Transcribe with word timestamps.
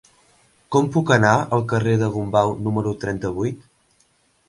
Com 0.75 0.87
puc 0.95 1.11
anar 1.17 1.35
al 1.59 1.67
carrer 1.73 1.95
de 2.05 2.09
Gombau 2.17 2.57
número 2.69 2.97
trenta-vuit? 3.07 3.65